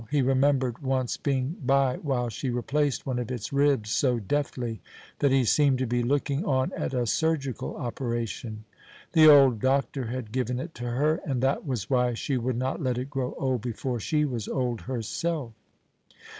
[0.09, 4.81] He remembered once being by while she replaced one of its ribs so deftly
[5.19, 8.63] that he seemed to be looking on at a surgical operation.
[9.11, 12.81] The old doctor had given it to her, and that was why she would not
[12.81, 15.53] let it grow old before she was old herself.